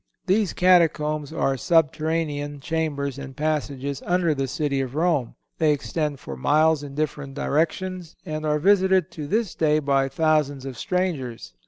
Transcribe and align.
These 0.25 0.53
catacombs 0.53 1.31
are 1.31 1.55
subterranean 1.57 2.59
chambers 2.59 3.19
and 3.19 3.37
passages 3.37 4.01
under 4.03 4.33
the 4.33 4.47
city 4.47 4.81
of 4.81 4.95
Rome. 4.95 5.35
They 5.59 5.73
extend 5.73 6.19
for 6.19 6.35
miles 6.35 6.81
in 6.81 6.95
different 6.95 7.35
directions, 7.35 8.15
and 8.25 8.43
are 8.43 8.57
visited 8.57 9.11
to 9.11 9.27
this 9.27 9.53
day 9.53 9.77
by 9.77 10.09
thousands 10.09 10.65
of 10.65 10.75
strangers. 10.75 11.53